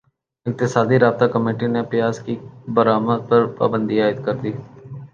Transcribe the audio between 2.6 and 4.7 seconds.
برمد پر پابندی عائد کردی